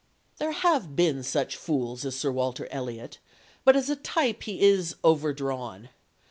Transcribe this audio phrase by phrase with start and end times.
[0.39, 3.19] There have been such fools as Sir Walter Elliot,
[3.63, 5.89] but as a type he is overdrawn.